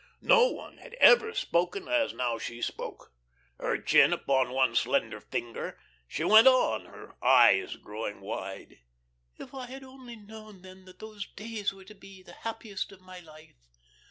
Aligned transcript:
No 0.23 0.47
one 0.47 0.79
had 0.79 0.95
ever 0.95 1.31
spoken 1.31 1.87
as 1.87 2.11
now 2.11 2.39
she 2.39 2.59
spoke. 2.59 3.13
Her 3.59 3.79
chin 3.79 4.13
upon 4.13 4.49
one 4.51 4.73
slender 4.75 5.19
finger, 5.21 5.79
she 6.07 6.23
went 6.23 6.47
on, 6.47 6.85
her 6.85 7.23
eyes 7.23 7.75
growing 7.75 8.19
wide: 8.21 8.79
"If 9.37 9.53
I 9.53 9.67
had 9.67 9.83
only 9.83 10.15
known 10.15 10.63
then 10.63 10.85
that 10.85 10.97
those 10.97 11.27
days 11.27 11.71
were 11.71 11.85
to 11.85 11.93
be, 11.93 12.23
the 12.23 12.33
happiest 12.33 12.91
of 12.91 12.99
my 13.01 13.19
life.... 13.19 13.67